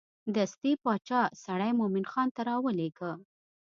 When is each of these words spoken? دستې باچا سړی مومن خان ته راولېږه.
دستې 0.35 0.71
باچا 0.83 1.21
سړی 1.43 1.71
مومن 1.79 2.05
خان 2.11 2.27
ته 2.35 2.41
راولېږه. 2.49 3.11